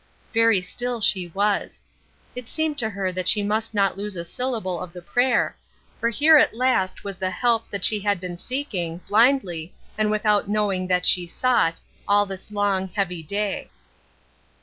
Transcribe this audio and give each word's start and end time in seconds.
Very 0.33 0.63
still 0.63 0.99
she 0.99 1.27
was. 1.27 1.83
It 2.35 2.47
seemed 2.47 2.79
to 2.79 2.89
her 2.89 3.11
that 3.11 3.27
she 3.27 3.43
must 3.43 3.75
not 3.75 3.99
lose 3.99 4.15
a 4.15 4.25
syllable 4.25 4.79
of 4.79 4.93
the 4.93 5.01
prayer, 5.03 5.55
for 5.99 6.09
here 6.09 6.37
at 6.37 6.55
last 6.55 7.03
was 7.03 7.17
the 7.17 7.29
help 7.29 7.65
she 7.83 7.99
had 7.99 8.19
been 8.19 8.35
seeking, 8.37 9.01
blindly, 9.07 9.75
and 9.99 10.09
without 10.09 10.49
knowing 10.49 10.87
that 10.87 11.05
she 11.05 11.27
sought, 11.27 11.81
all 12.07 12.25
this 12.25 12.49
long, 12.49 12.87
heavy 12.87 13.21
day. 13.21 13.69